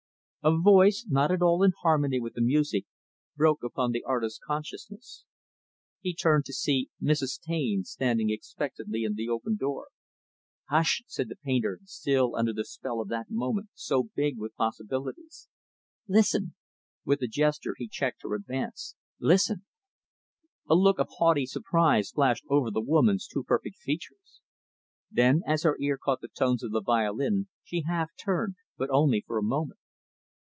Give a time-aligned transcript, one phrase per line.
[0.43, 2.87] A voice, not at all in harmony with the music,
[3.35, 5.23] broke upon the artist's consciousness.
[5.99, 7.39] He turned to see Mrs.
[7.39, 9.89] Taine standing expectantly in the open door.
[10.67, 15.47] "Hush!" said the painter, still under the spell of that moment so big with possibilities.
[16.07, 16.55] "Listen,"
[17.05, 19.63] with a gesture, he checked her advance, "listen."
[20.67, 24.41] A look of haughty surprise flashed over the woman's too perfect features.
[25.11, 29.21] Then, as her ear caught the tones of the violin, she half turned but only
[29.21, 29.77] for a moment.